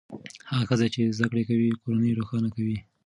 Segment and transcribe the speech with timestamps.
[0.49, 2.77] هغه ښځې چې زده کړې کوي کورنۍ روښانه کوي.